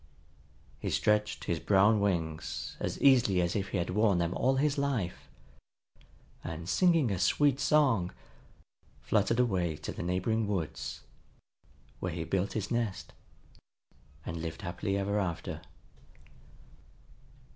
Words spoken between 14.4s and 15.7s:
lived happily ever after.